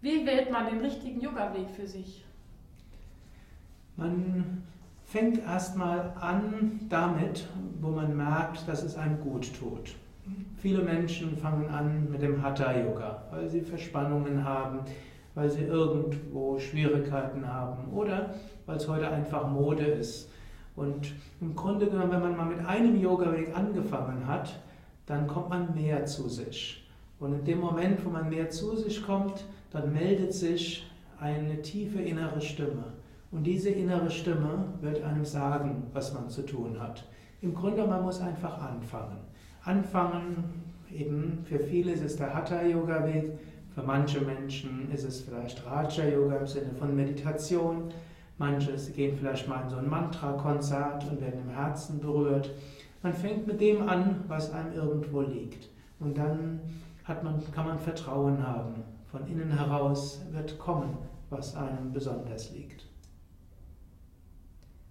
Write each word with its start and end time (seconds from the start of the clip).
Wie 0.00 0.24
wählt 0.24 0.52
man 0.52 0.66
den 0.66 0.80
richtigen 0.80 1.20
Yoga-Weg 1.20 1.70
für 1.70 1.86
sich? 1.86 2.24
Man 3.96 4.62
fängt 5.04 5.38
erstmal 5.38 6.12
an 6.20 6.80
damit, 6.88 7.48
wo 7.80 7.88
man 7.88 8.16
merkt, 8.16 8.68
dass 8.68 8.84
es 8.84 8.96
einem 8.96 9.20
gut 9.20 9.52
tut. 9.58 9.96
Viele 10.58 10.82
Menschen 10.82 11.36
fangen 11.36 11.68
an 11.68 12.10
mit 12.10 12.22
dem 12.22 12.42
Hatha-Yoga, 12.42 13.22
weil 13.30 13.48
sie 13.48 13.60
Verspannungen 13.60 14.44
haben, 14.44 14.80
weil 15.34 15.50
sie 15.50 15.62
irgendwo 15.62 16.58
Schwierigkeiten 16.60 17.46
haben 17.46 17.92
oder 17.92 18.34
weil 18.66 18.76
es 18.76 18.86
heute 18.86 19.10
einfach 19.10 19.48
Mode 19.48 19.84
ist. 19.84 20.30
Und 20.76 21.12
im 21.40 21.56
Grunde 21.56 21.86
genommen, 21.86 22.12
wenn 22.12 22.20
man 22.20 22.36
mal 22.36 22.46
mit 22.46 22.64
einem 22.64 23.00
Yoga-Weg 23.00 23.56
angefangen 23.56 24.28
hat, 24.28 24.60
dann 25.06 25.26
kommt 25.26 25.48
man 25.48 25.74
mehr 25.74 26.04
zu 26.04 26.28
sich. 26.28 26.87
Und 27.20 27.32
in 27.32 27.44
dem 27.44 27.60
Moment, 27.60 28.04
wo 28.04 28.10
man 28.10 28.28
mehr 28.28 28.50
zu 28.50 28.76
sich 28.76 29.02
kommt, 29.02 29.44
dann 29.70 29.92
meldet 29.92 30.32
sich 30.32 30.88
eine 31.20 31.60
tiefe 31.62 32.00
innere 32.00 32.40
Stimme. 32.40 32.84
Und 33.30 33.44
diese 33.44 33.70
innere 33.70 34.10
Stimme 34.10 34.66
wird 34.80 35.02
einem 35.02 35.24
sagen, 35.24 35.84
was 35.92 36.14
man 36.14 36.28
zu 36.30 36.42
tun 36.42 36.80
hat. 36.80 37.04
Im 37.42 37.54
Grunde, 37.54 37.86
man 37.86 38.02
muss 38.02 38.20
einfach 38.20 38.58
anfangen. 38.60 39.18
Anfangen, 39.64 40.44
eben 40.92 41.40
für 41.44 41.58
viele 41.58 41.92
ist 41.92 42.02
es 42.02 42.16
der 42.16 42.32
Hatha-Yoga-Weg, 42.34 43.32
für 43.78 43.84
manche 43.84 44.20
Menschen 44.20 44.90
ist 44.90 45.04
es 45.04 45.20
vielleicht 45.20 45.64
Raja-Yoga 45.64 46.38
im 46.38 46.46
Sinne 46.48 46.70
von 46.76 46.96
Meditation. 46.96 47.84
Manche 48.36 48.72
gehen 48.92 49.16
vielleicht 49.16 49.46
mal 49.46 49.62
in 49.62 49.70
so 49.70 49.76
ein 49.76 49.88
Mantra-Konzert 49.88 51.04
und 51.08 51.20
werden 51.20 51.42
im 51.46 51.54
Herzen 51.54 52.00
berührt. 52.00 52.50
Man 53.04 53.12
fängt 53.12 53.46
mit 53.46 53.60
dem 53.60 53.88
an, 53.88 54.24
was 54.26 54.50
einem 54.52 54.72
irgendwo 54.72 55.20
liegt. 55.20 55.68
Und 56.00 56.18
dann 56.18 56.58
hat 57.08 57.24
man, 57.24 57.42
kann 57.52 57.66
man 57.66 57.78
Vertrauen 57.78 58.46
haben. 58.46 58.84
Von 59.10 59.26
innen 59.26 59.50
heraus 59.50 60.20
wird 60.30 60.58
kommen, 60.58 60.98
was 61.30 61.56
einem 61.56 61.92
besonders 61.92 62.50
liegt. 62.52 62.87